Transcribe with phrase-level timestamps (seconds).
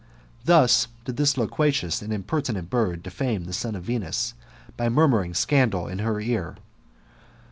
[0.45, 4.33] Thus did this loquacious and impertinent bird defame the son of Venus,
[4.75, 6.55] by murmuring scandal in her ear.